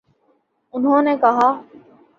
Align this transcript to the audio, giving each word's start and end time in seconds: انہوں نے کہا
انہوں 0.73 1.01
نے 1.01 1.15
کہا 1.21 1.49